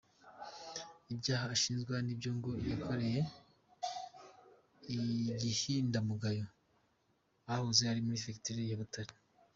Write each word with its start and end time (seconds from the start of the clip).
Ibyaha 1.13 1.45
ashinjwa 1.55 1.95
ni 2.01 2.11
ibyo 2.13 2.31
ngo 2.37 2.51
yakoreye 2.69 3.21
i 4.97 4.99
Gihindamuyaga 5.39 6.45
ahahoze 7.47 7.81
ari 7.91 7.99
muri 8.05 8.17
Perefegitura 8.17 8.59
ya 8.65 8.79
Butare. 8.81 9.13